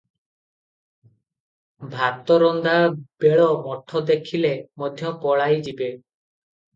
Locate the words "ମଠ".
3.65-4.01